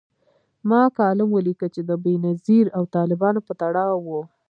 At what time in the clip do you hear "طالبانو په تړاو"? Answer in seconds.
2.95-3.95